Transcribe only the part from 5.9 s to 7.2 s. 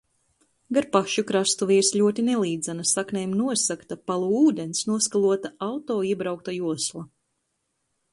iebraukta josla.